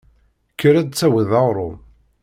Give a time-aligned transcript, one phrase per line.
[0.51, 1.77] Kker ad d-tawiḍ aɣrum!